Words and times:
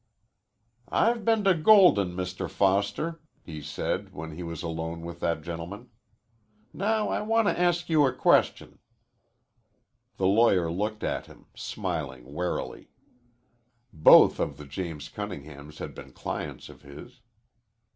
"I've 0.89 1.23
been 1.23 1.43
to 1.43 1.53
Golden, 1.53 2.15
Mr. 2.15 2.49
Foster," 2.49 3.21
he 3.43 3.61
said, 3.61 4.11
when 4.13 4.31
he 4.31 4.41
was 4.41 4.63
alone 4.63 5.01
with 5.03 5.19
that 5.19 5.43
gentleman. 5.43 5.91
"Now 6.73 7.09
I 7.09 7.21
want 7.21 7.47
to 7.47 7.59
ask 7.59 7.87
you 7.87 8.07
a 8.07 8.11
question." 8.11 8.79
The 10.17 10.25
lawyer 10.25 10.71
looked 10.71 11.03
at 11.03 11.27
him, 11.27 11.45
smiling 11.53 12.33
warily. 12.33 12.89
Both 13.93 14.39
of 14.39 14.57
the 14.57 14.65
James 14.65 15.07
Cunninghams 15.07 15.77
had 15.77 15.93
been 15.93 16.13
clients 16.13 16.67
of 16.67 16.81
his. 16.81 17.21